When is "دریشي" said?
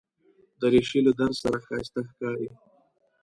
0.59-0.99